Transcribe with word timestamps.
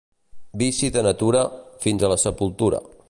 Vici 0.61 0.89
de 0.95 1.03
natura, 1.09 1.43
fins 1.85 2.07
a 2.09 2.11
la 2.15 2.19
sepultura. 2.27 2.81